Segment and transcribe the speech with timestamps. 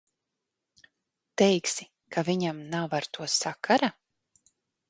[1.41, 3.93] Teiksi, ka viņam nav ar to sakara?